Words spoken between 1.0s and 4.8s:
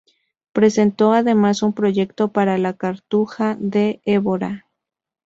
además un proyecto para la Cartuja de Évora.